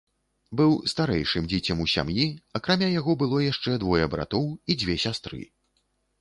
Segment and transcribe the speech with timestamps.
[0.59, 2.25] Быў старэйшым дзіцем у сям'і,
[2.61, 5.45] акрамя яго было яшчэ двое братоў і дзве сястры.